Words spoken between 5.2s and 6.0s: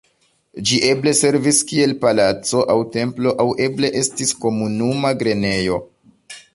grenejo.